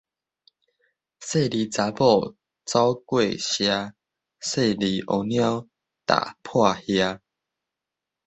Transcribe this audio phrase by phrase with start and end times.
[1.21, 2.33] 細膩查某
[2.65, 3.93] 走過社，
[4.41, 5.67] 細膩烏貓
[6.07, 6.81] 踏破瓦